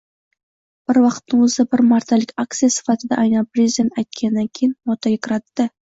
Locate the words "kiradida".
5.29-5.69